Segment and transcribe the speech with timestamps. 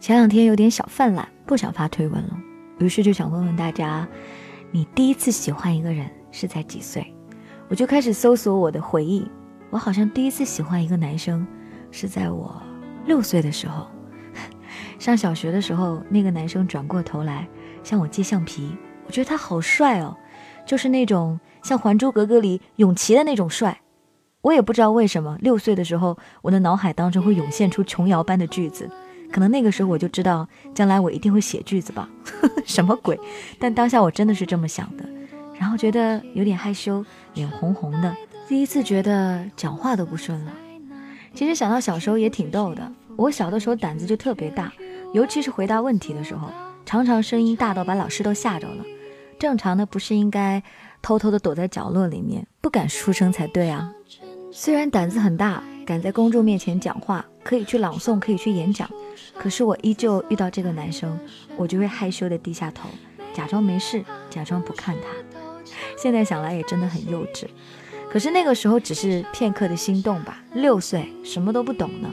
[0.00, 2.40] 前两天有点小犯懒，不想发推文了，
[2.78, 4.08] 于是就想问问大家，
[4.70, 7.06] 你第一次喜欢一个人是在几岁？
[7.68, 9.30] 我就开始搜索我的回忆，
[9.68, 11.46] 我好像第一次喜欢一个男生
[11.90, 12.62] 是在我
[13.04, 13.86] 六岁的时候。
[14.98, 17.46] 上小学的时候，那个男生转过头来
[17.82, 18.74] 向我借橡皮，
[19.06, 20.16] 我觉得他好帅哦，
[20.64, 23.78] 就是那种像《还珠格格》里永琪的那种帅。
[24.40, 28.90] 我也不知道为什么，六岁的时候，我的脑海当中会涌现出琼瑶般的句子，
[29.32, 32.08] 可能那个时候我就知道将来我一定会写句子吧，
[32.66, 33.18] 什么鬼？
[33.58, 35.04] 但当下我真的是这么想的，
[35.58, 38.14] 然后觉得有点害羞，脸红红的，
[38.48, 40.52] 第一次觉得讲话都不顺了。
[41.34, 44.72] 其实想到小时候也挺逗的，我小的时候胆子就特别大，
[45.14, 46.50] 尤其是回答问题的时候，
[46.84, 48.84] 常常声音大到把老师都吓着了。
[49.38, 50.62] 正常的不是应该
[51.00, 53.90] 偷偷的躲在角落里面，不敢出声才对啊。
[54.52, 58.88] 虽然胆子很大，敢在公众面前讲话，可以去朗诵，可以去演讲，
[59.36, 61.18] 可是我依旧遇到这个男生，
[61.56, 62.88] 我就会害羞的低下头，
[63.34, 65.08] 假装没事，假装不看他。
[65.98, 67.46] 现在想来也真的很幼稚，
[68.08, 72.08] 可是那个时候只是片刻的心动吧，六岁什么都不懂呢。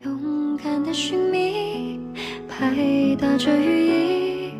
[0.00, 1.98] 勇敢的寻觅，
[2.46, 4.52] 拍打着羽翼，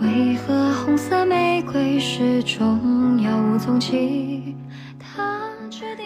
[0.00, 4.56] 为何红色玫瑰始终杳无踪迹？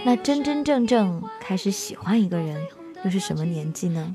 [0.07, 2.61] 那真真正正开始喜欢一个人，
[3.05, 4.15] 又是什么年纪呢？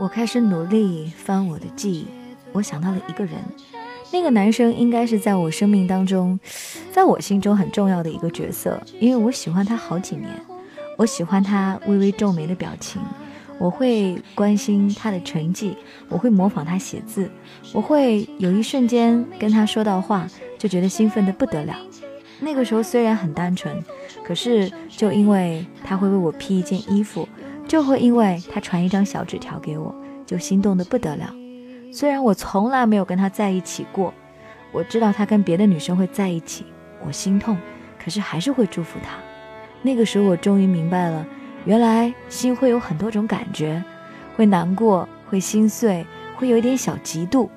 [0.00, 2.06] 我开始努力翻我的记忆，
[2.50, 3.36] 我想到了一个人，
[4.12, 6.38] 那个男生应该是在我生命当中，
[6.90, 10.28] 在我心中很重要的一个角色，因为我喜欢他好几年，
[10.98, 13.00] 我喜欢他微微皱眉的表情，
[13.58, 15.76] 我会关心他的成绩，
[16.08, 17.30] 我会模仿他写字，
[17.72, 21.76] 我会有一瞬间跟他说到话，就觉得兴奋的不得了。
[22.42, 23.82] 那个时候虽然很单纯。
[24.24, 27.28] 可是，就因为他会为我披一件衣服，
[27.66, 29.92] 就会因为他传一张小纸条给我，
[30.24, 31.34] 就心动的不得了。
[31.92, 34.14] 虽然我从来没有跟他在一起过，
[34.70, 36.64] 我知道他跟别的女生会在一起，
[37.04, 37.58] 我心痛，
[38.02, 39.18] 可是还是会祝福他。
[39.82, 41.26] 那个时候，我终于明白了，
[41.64, 43.82] 原来心会有很多种感觉，
[44.36, 47.48] 会难过，会心碎，会有一点小嫉妒，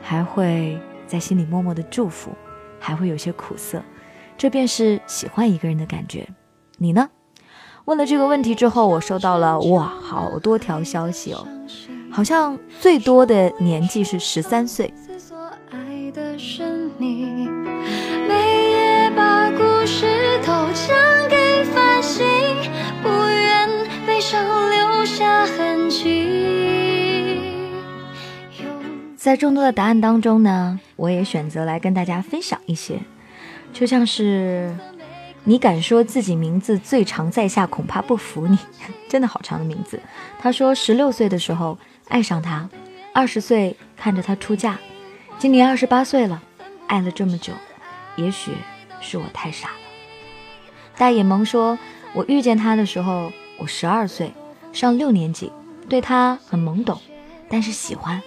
[0.00, 2.32] 还会在心里默默的祝福，
[2.80, 3.80] 还会有些苦涩。
[4.42, 6.26] 这便是喜欢一个人的感觉，
[6.78, 7.08] 你呢？
[7.84, 11.46] 问了这个问题之后，我收到了哇，好多条消息哦，
[12.10, 14.92] 好像最多的年纪是十三岁。
[29.14, 32.98] 在众多的答案当中呢，我也选择来跟大家分享一些。
[33.72, 34.76] 就像是
[35.44, 38.58] 你敢说自己名字最长在下，恐怕不服你，
[39.08, 40.00] 真的好长的名字。
[40.38, 41.78] 他说十六岁的时候
[42.08, 42.68] 爱上他，
[43.12, 44.78] 二十岁看着他出嫁，
[45.38, 46.42] 今年二十八岁了，
[46.86, 47.52] 爱了这么久，
[48.16, 48.52] 也许
[49.00, 49.74] 是我太傻了。
[50.96, 51.78] 大眼萌说，
[52.12, 54.32] 我遇见他的时候我十二岁，
[54.72, 55.50] 上六年级，
[55.88, 57.00] 对他很懵懂，
[57.48, 58.22] 但是喜欢。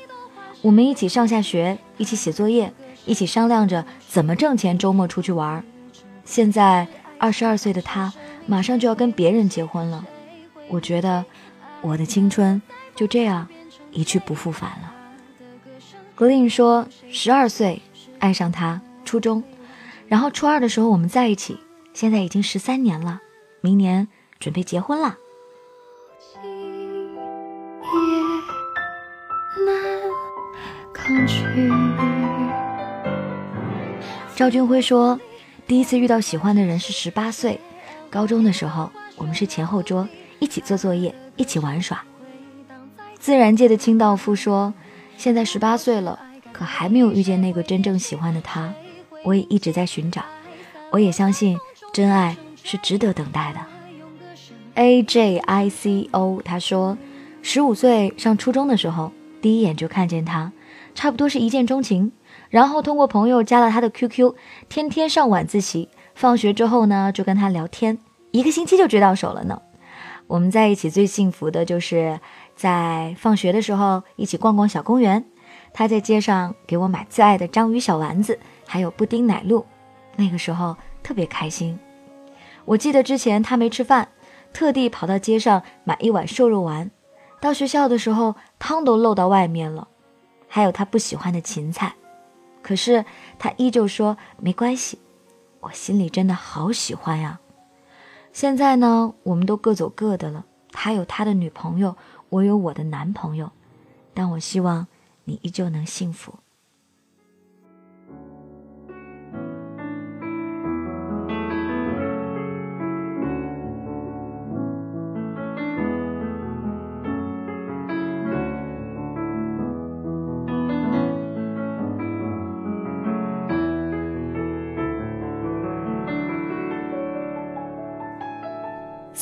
[0.62, 2.74] 我们一起上下学，一起写作业。
[3.05, 5.63] 一起商量着怎么挣钱，周末出去玩。
[6.23, 6.88] 现在
[7.19, 8.11] 二十二岁的他，
[8.45, 10.05] 马上就要跟别人结婚了。
[10.67, 11.23] 我觉得
[11.81, 12.61] 我的青春
[12.95, 13.47] 就这样
[13.91, 14.94] 一去不复返了。
[16.15, 17.81] 格林说，十二岁
[18.19, 19.44] 爱上他，初中，
[20.07, 21.59] 然后初二的时候我们在一起，
[21.94, 23.21] 现在已经十三年了，
[23.61, 24.07] 明年
[24.39, 25.17] 准备结婚了。
[34.35, 35.18] 赵军辉说
[35.66, 37.57] ：“第一次遇到喜欢的人是十八岁，
[38.09, 40.06] 高中的时候，我们是前后桌，
[40.40, 42.03] 一起做作业，一起玩耍。”
[43.18, 44.74] 自然界的清道夫说
[45.16, 46.19] ：“现在十八岁了，
[46.51, 48.74] 可还没有遇见那个真正喜欢的他。
[49.24, 50.22] 我也一直在寻找，
[50.91, 51.57] 我也相信
[51.94, 53.59] 真爱是值得等待的。
[54.74, 56.97] ”A J I C O 他说
[57.41, 60.51] ：“十五岁上初中的时候，第一眼就看见他，
[60.94, 62.12] 差不多是一见钟情。”
[62.50, 64.33] 然后通过朋友加了他的 QQ，
[64.69, 67.97] 天天上晚自习，放学之后呢就跟他聊天，
[68.31, 69.62] 一个星期就追到手了呢。
[70.27, 72.19] 我们在一起最幸福的就是
[72.56, 75.24] 在放学的时候一起逛逛小公园，
[75.74, 79.65] 他在街上给我买最爱的章鱼小丸子，还有布丁奶露，
[80.15, 81.77] 那个时候特别开心。
[82.65, 84.09] 我记得之前他没吃饭，
[84.51, 86.89] 特地跑到街上买一碗瘦肉丸，
[87.39, 89.88] 到学校的时候汤都漏到外面了，
[90.47, 91.94] 还有他不喜欢的芹菜。
[92.65, 93.06] 可是
[93.38, 94.97] 他依旧说没关系，
[95.59, 97.39] 我心里真的好喜欢呀。
[98.33, 101.95] 现在呢，我们都各走各的了，他有他的女朋友，
[102.29, 103.51] 我有我的男朋友，
[104.15, 104.88] 但我希望
[105.25, 106.39] 你依旧能幸福。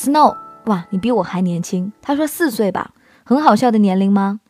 [0.04, 0.36] Snow，
[0.66, 1.90] 哇，你比我还年轻。
[2.02, 2.90] 他说四岁吧，
[3.24, 4.40] 很好笑的年龄吗？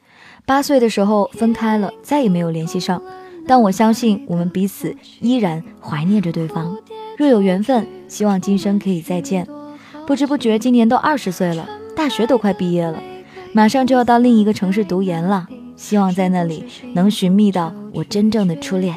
[0.45, 3.01] 八岁的时候分开了，再也没有联系上。
[3.47, 6.77] 但我相信我们彼此依然怀念着对方。
[7.17, 9.47] 若有缘分，希望今生可以再见。
[10.09, 13.00] 不知不觉，今年都二十岁了，大学都快毕业了，
[13.53, 15.47] 马上就要到另一个城市读研了。
[15.77, 16.65] 希望在那里
[16.95, 18.97] 能寻觅到我真正的初恋。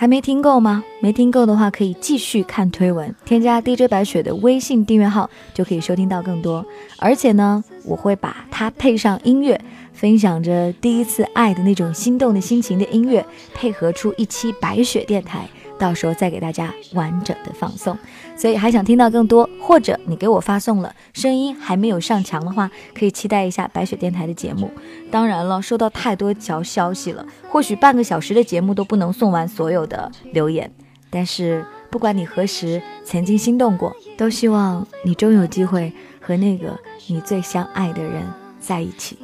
[0.00, 0.82] 还没听够吗？
[1.02, 6.64] 没听够的话，可以继续看推文，添加 DJ 白雪的微信订阅号，就可以收听到更多。
[6.96, 9.60] 而且呢，我会把它配上音乐，
[9.92, 15.46] 分享着第一次爱的那种心动的心情的音乐，配合出一期白雪电台。
[15.80, 17.96] 到时候再给大家完整的放送，
[18.36, 24.70] 所以还想听到更多，或者你给我发送了声音还没有上墙的话，可以期待一下白雪电台的节目。
[25.10, 30.70] 当然了，收到太多条消息了，或许半个小时的节目都不能送完所有的留言。
[31.08, 35.90] 但是不管你何时曾经心动过，都希望你终有机会
[36.20, 36.78] 和那个
[37.08, 38.22] 你最相爱的人
[38.60, 39.18] 在一起。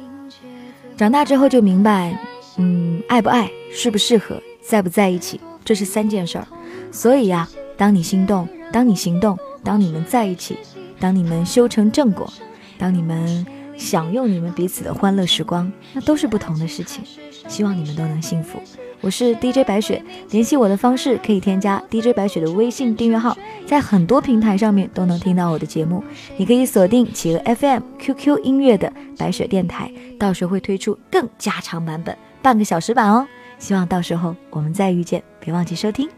[0.97, 2.19] 长大之后就明白，
[2.57, 5.39] 嗯，爱不爱，适不适合，在不在一起。
[5.67, 6.47] 这是三件事儿，
[6.93, 10.57] 所以呀，当你心动，当你行动，当你们在一起，
[10.97, 12.31] 当你们修成正果，
[12.77, 17.03] 当你们享用你们彼此的欢乐时光，那都是不同的事情。
[17.49, 18.61] 希望你们都能幸福。
[19.01, 26.01] 我是 DJ 白雪，联系我的方式可以添加 DJ 白雪的微信订阅号，在很多平台上面都能听到我的节目。
[26.37, 33.27] 你可以锁定企鹅 FM、QQ 音乐的白雪电台，到时候会推出更加长版本，半个小时版哦。
[33.59, 36.09] 希望到时候我们再遇见，别忘记收听。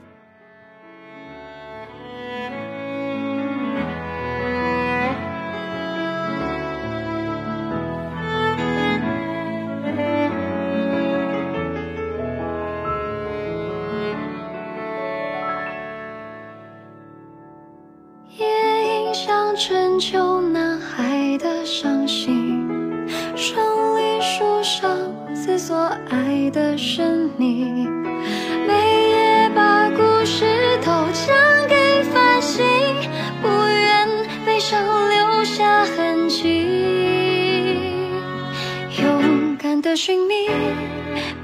[18.37, 20.28] 夜莺像春秋
[26.49, 27.87] 的神秘，
[28.67, 30.45] 每夜把故事
[30.83, 32.65] 都讲给繁星，
[33.41, 34.07] 不愿
[34.45, 36.65] 悲伤留下痕迹。
[39.01, 40.49] 勇敢的寻觅，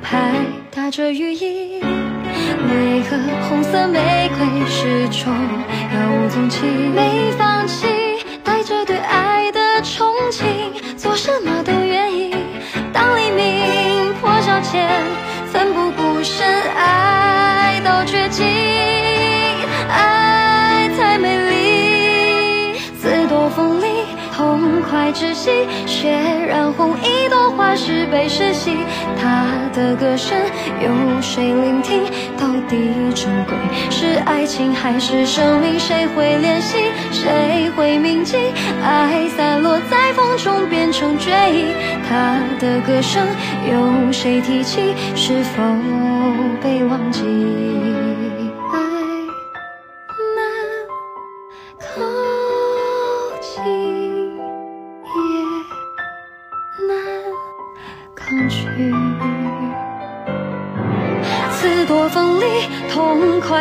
[0.01, 0.31] 拍
[0.71, 3.17] 打着羽翼，为何
[3.47, 5.31] 红色玫瑰始终
[5.91, 6.65] 杳无踪迹？
[6.95, 7.87] 没放弃，
[25.05, 25.51] 痛快窒息，
[25.85, 26.09] 血
[26.47, 28.75] 染红一朵花是被世袭。
[29.21, 30.35] 他的歌声
[30.81, 30.89] 有
[31.21, 32.01] 谁聆听？
[32.39, 32.75] 到底
[33.13, 33.55] 珍贵
[33.91, 35.79] 是爱情还是生命？
[35.79, 36.77] 谁会怜惜？
[37.11, 38.35] 谁会铭记？
[38.83, 41.65] 爱散落在风中变成追忆。
[42.09, 43.27] 他的歌声
[43.69, 44.95] 有谁提起？
[45.15, 45.61] 是否
[46.63, 47.21] 被忘记？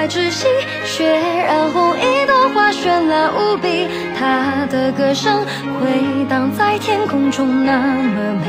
[0.08, 0.46] 窒息，
[0.84, 3.88] 血染红一朵花，绚烂无比。
[4.18, 5.44] 他的歌声
[5.80, 8.46] 回荡在天空中，那么美。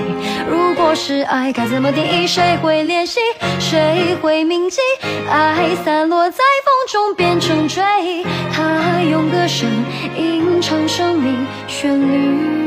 [0.50, 2.28] 如果是爱，该怎么定义？
[2.28, 3.20] 谁会怜惜？
[3.60, 4.80] 谁会铭记？
[5.30, 8.26] 爱散落在风中，变成追忆。
[8.54, 9.70] 他用歌声
[10.18, 12.65] 吟唱生命旋律。